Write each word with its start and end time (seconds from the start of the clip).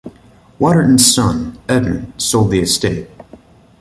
Waterton's 0.57 1.13
son, 1.13 1.59
Edmund, 1.69 2.19
sold 2.19 2.49
the 2.49 2.59
estate. 2.61 3.07